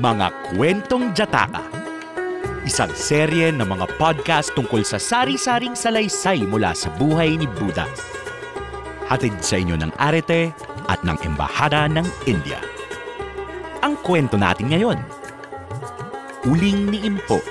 Mga 0.00 0.32
Kwentong 0.48 1.12
Jataka 1.12 1.60
Isang 2.64 2.88
serye 2.96 3.52
ng 3.52 3.68
mga 3.68 3.84
podcast 4.00 4.48
tungkol 4.56 4.80
sa 4.80 4.96
sari-saring 4.96 5.76
salaysay 5.76 6.40
mula 6.48 6.72
sa 6.72 6.88
buhay 6.96 7.36
ni 7.36 7.44
Buddha. 7.44 7.84
Hatid 9.12 9.36
sa 9.44 9.60
inyo 9.60 9.76
ng 9.76 9.92
Arete 10.00 10.56
at 10.88 11.04
ng 11.04 11.20
Embahada 11.20 11.84
ng 11.84 12.08
India. 12.24 12.64
Ang 13.84 14.00
kwento 14.00 14.40
natin 14.40 14.72
ngayon, 14.72 14.96
Uling 16.48 16.88
ni 16.88 17.04
Impo, 17.04 17.44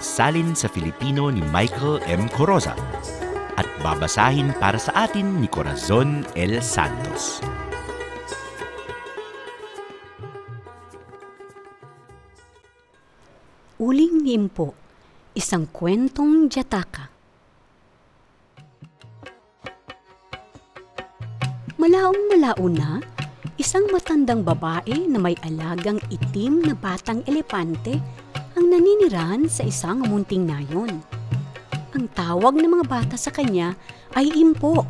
salin 0.00 0.56
sa 0.56 0.72
Filipino 0.72 1.28
ni 1.28 1.44
Michael 1.52 2.00
M. 2.08 2.32
Coroza 2.32 2.72
at 3.60 3.68
babasahin 3.84 4.56
para 4.56 4.80
sa 4.80 5.04
atin 5.04 5.36
ni 5.36 5.44
Corazon 5.52 6.24
L. 6.32 6.64
Santos. 6.64 7.44
Uling 7.44 7.67
ni 14.28 14.36
Impo, 14.36 14.76
isang 15.32 15.64
kwentong 15.72 16.52
jataka. 16.52 17.08
Malaong 21.80 22.28
malao 22.28 22.68
na, 22.68 23.00
isang 23.56 23.88
matandang 23.88 24.44
babae 24.44 25.08
na 25.08 25.16
may 25.16 25.32
alagang 25.40 25.96
itim 26.12 26.60
na 26.60 26.76
batang 26.76 27.24
elepante 27.24 27.96
ang 28.52 28.68
naninirahan 28.68 29.48
sa 29.48 29.64
isang 29.64 30.04
munting 30.04 30.44
nayon. 30.44 31.00
Ang 31.96 32.04
tawag 32.12 32.52
ng 32.60 32.68
mga 32.68 32.84
bata 32.84 33.16
sa 33.16 33.32
kanya 33.32 33.80
ay 34.12 34.28
Impo 34.36 34.84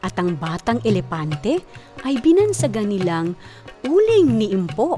at 0.00 0.16
ang 0.16 0.32
batang 0.40 0.80
elepante 0.88 1.60
ay 2.08 2.16
binansagan 2.24 2.88
nilang 2.88 3.36
Uling 3.84 4.32
ni 4.40 4.48
Impo. 4.56 4.96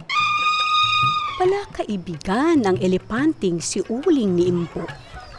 Pala 1.35 1.67
kaibigan 1.75 2.63
ang 2.63 2.79
elepanting 2.79 3.59
si 3.59 3.83
Uling 3.91 4.39
ni 4.39 4.47
Impo 4.47 4.87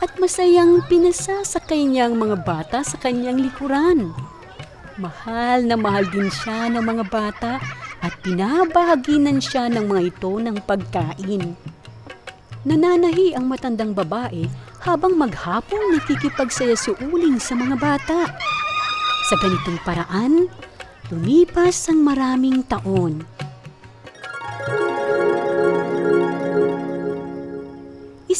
at 0.03 0.11
masayang 0.19 0.83
pinasasakay 0.91 1.87
niya 1.87 2.11
ang 2.11 2.19
mga 2.19 2.43
bata 2.43 2.83
sa 2.83 2.99
kanyang 2.99 3.39
likuran. 3.39 4.11
Mahal 4.99 5.63
na 5.63 5.79
mahal 5.79 6.03
din 6.11 6.27
siya 6.27 6.67
ng 6.67 6.83
mga 6.83 7.03
bata 7.07 7.63
at 8.03 8.11
pinabahaginan 8.27 9.39
siya 9.39 9.71
ng 9.71 9.87
mga 9.87 10.01
ito 10.11 10.35
ng 10.35 10.57
pagkain. 10.67 11.55
Nananahi 12.67 13.31
ang 13.39 13.47
matandang 13.47 13.95
babae 13.95 14.51
habang 14.83 15.15
maghapong 15.15 15.95
nakikipagsaya 15.95 16.75
si 16.75 16.91
Uling 17.07 17.39
sa 17.39 17.55
mga 17.55 17.79
bata. 17.79 18.35
Sa 19.31 19.35
ganitong 19.39 19.79
paraan, 19.87 20.51
lumipas 21.07 21.87
ang 21.87 22.03
maraming 22.03 22.67
taon. 22.67 23.34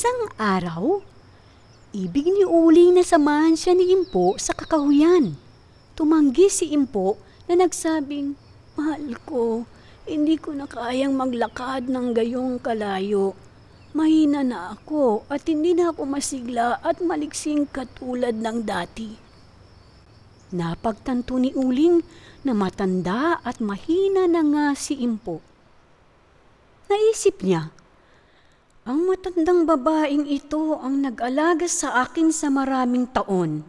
Isang 0.06 0.38
araw, 0.38 1.02
ibig 1.90 2.30
ni 2.30 2.46
Uling 2.46 2.94
na 2.94 3.02
samahan 3.02 3.58
siya 3.58 3.74
ni 3.74 3.90
Impo 3.90 4.38
sa 4.38 4.54
kakahuyan. 4.54 5.34
Tumanggi 5.98 6.46
si 6.46 6.70
Impo 6.78 7.18
na 7.50 7.58
nagsabing, 7.58 8.38
Mahal 8.78 9.18
ko, 9.26 9.66
hindi 10.06 10.38
ko 10.38 10.54
na 10.54 10.70
kayang 10.70 11.18
maglakad 11.18 11.90
ng 11.90 12.14
gayong 12.14 12.62
kalayo. 12.62 13.34
Mahina 13.98 14.46
na 14.46 14.78
ako 14.78 15.26
at 15.26 15.42
hindi 15.50 15.74
na 15.74 15.90
ako 15.90 16.06
masigla 16.06 16.78
at 16.86 17.02
maliksing 17.02 17.66
katulad 17.66 18.38
ng 18.38 18.62
dati. 18.62 19.10
Napagtanto 20.54 21.42
ni 21.42 21.50
Uling 21.58 22.06
na 22.46 22.54
matanda 22.54 23.42
at 23.42 23.58
mahina 23.58 24.30
na 24.30 24.46
nga 24.46 24.66
si 24.78 25.02
Impo. 25.02 25.42
Naisip 26.94 27.42
niya, 27.42 27.74
ang 28.86 29.10
matandang 29.10 29.66
babaeng 29.66 30.30
ito 30.30 30.78
ang 30.78 31.02
nag-alaga 31.02 31.66
sa 31.66 32.06
akin 32.06 32.30
sa 32.30 32.54
maraming 32.54 33.10
taon. 33.10 33.66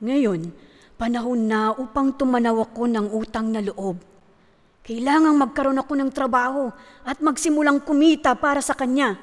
Ngayon, 0.00 0.48
panahon 0.96 1.44
na 1.44 1.76
upang 1.76 2.16
tumanaw 2.16 2.64
ako 2.64 2.88
ng 2.88 3.12
utang 3.12 3.52
na 3.52 3.60
loob. 3.60 4.00
Kailangang 4.88 5.36
magkaroon 5.36 5.76
ako 5.76 5.92
ng 6.00 6.10
trabaho 6.16 6.72
at 7.04 7.20
magsimulang 7.20 7.84
kumita 7.84 8.32
para 8.32 8.64
sa 8.64 8.72
kanya. 8.72 9.20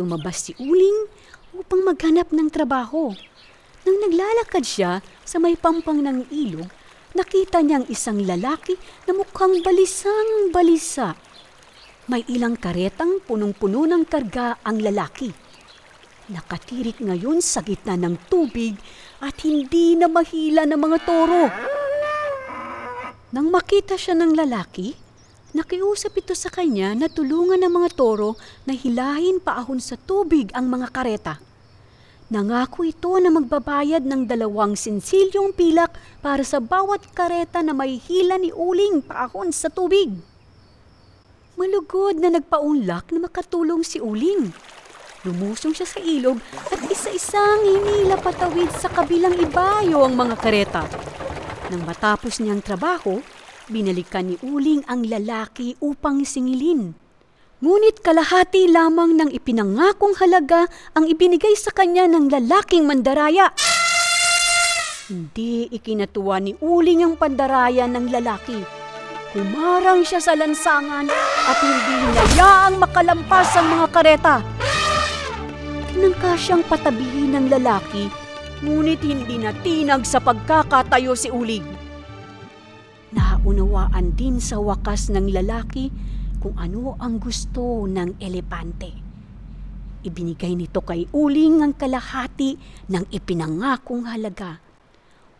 Lumabas 0.00 0.48
si 0.48 0.56
Uling 0.56 1.04
upang 1.52 1.84
maghanap 1.84 2.32
ng 2.32 2.48
trabaho. 2.48 3.12
Nang 3.84 3.98
naglalakad 4.08 4.64
siya 4.64 5.04
sa 5.20 5.36
may 5.36 5.52
pampang 5.52 6.00
ng 6.00 6.32
ilog, 6.32 6.72
nakita 7.12 7.60
niyang 7.60 7.84
isang 7.92 8.24
lalaki 8.24 8.80
na 9.04 9.12
mukhang 9.12 9.60
balisang 9.60 10.48
balisa. 10.48 11.27
May 12.08 12.24
ilang 12.24 12.56
karetang 12.56 13.20
punong-puno 13.20 13.84
ng 13.84 14.08
karga 14.08 14.56
ang 14.64 14.80
lalaki. 14.80 15.28
Nakatirik 16.32 17.04
ngayon 17.04 17.44
sa 17.44 17.60
gitna 17.60 18.00
ng 18.00 18.32
tubig 18.32 18.80
at 19.20 19.36
hindi 19.44 19.92
na 19.92 20.08
mahila 20.08 20.64
ng 20.64 20.80
mga 20.80 20.98
toro. 21.04 21.52
Nang 23.28 23.52
makita 23.52 24.00
siya 24.00 24.16
ng 24.16 24.32
lalaki, 24.32 24.96
nakiusap 25.52 26.16
ito 26.16 26.32
sa 26.32 26.48
kanya 26.48 26.96
na 26.96 27.12
tulungan 27.12 27.60
ng 27.60 27.72
mga 27.76 27.92
toro 27.92 28.40
na 28.64 28.72
hilahin 28.72 29.36
paahon 29.36 29.76
sa 29.76 30.00
tubig 30.00 30.48
ang 30.56 30.64
mga 30.64 30.88
kareta. 30.88 31.36
Nangako 32.32 32.88
ito 32.88 33.20
na 33.20 33.28
magbabayad 33.28 34.08
ng 34.08 34.24
dalawang 34.24 34.80
sinsilyong 34.80 35.52
pilak 35.52 35.92
para 36.24 36.40
sa 36.40 36.56
bawat 36.56 37.04
kareta 37.12 37.60
na 37.60 37.76
may 37.76 38.00
hila 38.00 38.40
ni 38.40 38.48
Uling 38.48 39.04
paahon 39.04 39.52
sa 39.52 39.68
tubig. 39.68 40.16
Malugod 41.58 42.22
na 42.22 42.30
nagpaunlak 42.30 43.10
na 43.10 43.26
makatulong 43.26 43.82
si 43.82 43.98
Uling. 43.98 44.54
Lumusong 45.26 45.74
siya 45.74 45.90
sa 45.90 45.98
ilog 45.98 46.38
at 46.54 46.78
isa-isang 46.86 47.66
hinila 47.66 48.14
patawid 48.14 48.70
sa 48.78 48.86
kabilang 48.86 49.34
ibayo 49.34 50.06
ang 50.06 50.14
mga 50.14 50.38
kareta. 50.38 50.86
Nang 51.74 51.82
matapos 51.82 52.38
niyang 52.38 52.62
trabaho, 52.62 53.18
binalikan 53.66 54.30
ni 54.30 54.38
Uling 54.38 54.86
ang 54.86 55.02
lalaki 55.02 55.74
upang 55.82 56.22
singilin. 56.22 56.94
Ngunit 57.58 58.06
kalahati 58.06 58.70
lamang 58.70 59.18
ng 59.18 59.34
ipinangakong 59.34 60.14
halaga 60.22 60.70
ang 60.94 61.10
ibinigay 61.10 61.58
sa 61.58 61.74
kanya 61.74 62.06
ng 62.06 62.30
lalaking 62.30 62.86
mandaraya. 62.86 63.50
Hindi 65.10 65.66
ikinatuwa 65.74 66.38
ni 66.38 66.54
Uling 66.62 67.02
ang 67.02 67.18
pandaraya 67.18 67.90
ng 67.90 68.14
lalaki. 68.14 68.62
Humarang 69.34 70.06
siya 70.06 70.22
sa 70.22 70.38
lansangan 70.38 71.10
at 71.48 71.58
hindi 71.64 71.94
hinayaang 72.04 72.76
makalampas 72.76 73.56
ang 73.56 73.66
mga 73.72 73.86
kareta. 73.88 74.36
Tinangka 75.88 76.36
siyang 76.36 76.60
patabihin 76.68 77.32
ng 77.32 77.46
lalaki, 77.48 78.12
ngunit 78.60 79.00
hindi 79.00 79.40
natinag 79.40 80.04
sa 80.04 80.20
pagkakatayo 80.20 81.16
si 81.16 81.32
Uling. 81.32 81.64
Naunawaan 83.16 84.12
din 84.12 84.36
sa 84.44 84.60
wakas 84.60 85.08
ng 85.08 85.32
lalaki 85.32 85.88
kung 86.44 86.52
ano 86.60 87.00
ang 87.00 87.16
gusto 87.16 87.88
ng 87.88 88.20
elepante. 88.20 88.92
Ibinigay 90.04 90.52
nito 90.52 90.84
kay 90.84 91.08
Uling 91.16 91.64
ang 91.64 91.72
kalahati 91.72 92.60
ng 92.92 93.08
ipinangakong 93.08 94.04
halaga. 94.04 94.67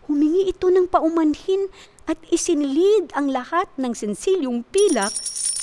Humingi 0.09 0.49
ito 0.49 0.73
ng 0.73 0.89
paumanhin 0.89 1.69
at 2.09 2.17
isinilid 2.33 3.13
ang 3.13 3.29
lahat 3.29 3.69
ng 3.77 3.93
sensilyong 3.93 4.65
pilak 4.73 5.13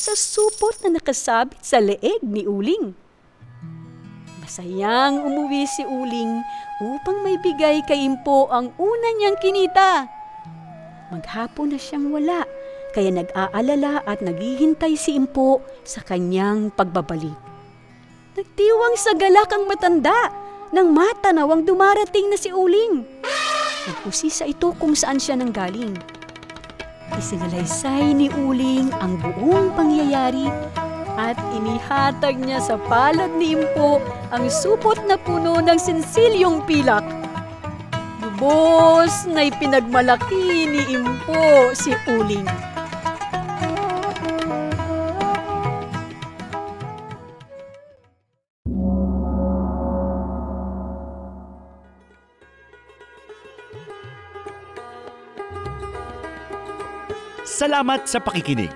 sa 0.05 0.13
supot 0.13 0.77
na 0.85 1.01
nakasabit 1.01 1.65
sa 1.65 1.81
leeg 1.81 2.21
ni 2.21 2.45
Uling. 2.45 2.93
Masayang 4.45 5.25
umuwi 5.25 5.65
si 5.65 5.81
Uling 5.81 6.45
upang 6.77 7.25
may 7.25 7.41
bigay 7.41 7.81
kay 7.89 8.05
Impo 8.05 8.45
ang 8.53 8.69
una 8.77 9.07
niyang 9.17 9.41
kinita. 9.41 10.05
Maghapon 11.09 11.73
na 11.73 11.81
siyang 11.81 12.13
wala, 12.13 12.45
kaya 12.93 13.09
nag-aalala 13.09 14.05
at 14.05 14.21
naghihintay 14.21 14.93
si 14.93 15.17
Impo 15.17 15.65
sa 15.81 16.05
kanyang 16.05 16.69
pagbabalik. 16.69 17.33
Nagtiwang 18.37 18.93
sa 19.01 19.17
galak 19.17 19.49
ang 19.49 19.65
matanda 19.65 20.29
nang 20.69 20.93
matanaw 20.93 21.49
ang 21.49 21.65
dumarating 21.65 22.29
na 22.29 22.37
si 22.37 22.53
Uling. 22.53 23.14
Nagpusisa 23.85 24.49
ito 24.49 24.73
kung 24.81 24.97
saan 24.97 25.21
siya 25.21 25.37
nanggaling. 25.37 25.93
Isinalaysay 27.13 28.17
ni 28.17 28.33
Uling 28.33 28.89
ang 28.97 29.21
buong 29.21 29.77
pangyayari 29.77 30.49
at 31.15 31.37
inihatag 31.53 32.41
niya 32.41 32.57
sa 32.65 32.81
palad 32.81 33.29
ni 33.37 33.53
Impo 33.53 34.01
ang 34.33 34.49
supot 34.49 34.97
na 35.05 35.21
puno 35.21 35.61
ng 35.61 35.77
sinsilyong 35.77 36.65
pilak. 36.65 37.05
Lubos 38.25 39.29
na 39.29 39.45
ipinagmalaki 39.45 40.65
ni 40.65 40.81
Impo 40.89 41.69
si 41.77 41.93
Uling. 42.09 42.74
Salamat 57.45 58.09
sa 58.09 58.17
pakikinig. 58.17 58.73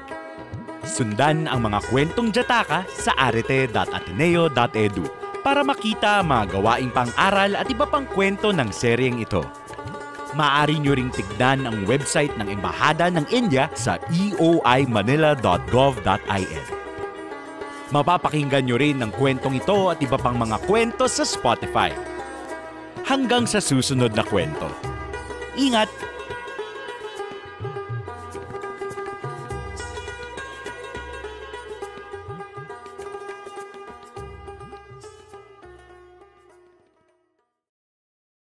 Sundan 0.85 1.49
ang 1.49 1.65
mga 1.65 1.81
kwentong 1.89 2.29
Jataka 2.29 2.85
sa 2.85 3.17
arete.ateneo.edu 3.17 5.09
para 5.41 5.65
makita 5.65 6.21
mga 6.21 6.53
gawaing 6.53 6.93
pang-aral 6.93 7.57
at 7.57 7.65
iba 7.65 7.89
pang 7.89 8.05
kwento 8.05 8.53
ng 8.53 8.69
seryeng 8.69 9.17
ito. 9.17 9.41
Maaari 10.37 10.77
nyo 10.77 10.93
ring 10.93 11.09
tignan 11.09 11.65
ang 11.65 11.81
website 11.89 12.29
ng 12.37 12.45
Embahada 12.45 13.09
ng 13.09 13.25
India 13.33 13.73
sa 13.73 13.97
eoimanila.gov.in. 14.13 16.65
Mapapakinggan 17.89 18.69
nyo 18.69 18.77
rin 18.77 19.01
ang 19.01 19.09
kwentong 19.09 19.57
ito 19.57 19.89
at 19.89 19.97
iba 19.97 20.21
pang 20.21 20.37
mga 20.37 20.61
kwento 20.69 21.09
sa 21.09 21.25
Spotify. 21.25 21.89
Hanggang 23.01 23.49
sa 23.49 23.57
susunod 23.57 24.13
na 24.13 24.21
kwento. 24.21 24.69
Ingat! 25.57 26.18